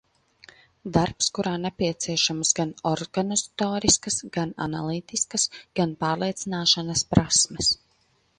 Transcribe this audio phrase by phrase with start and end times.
[0.95, 5.47] Darbs, kurā nepieciešamas gan organizatoriskas, gan analītiskas,
[5.83, 7.73] gan pārliecināšanas prasmes.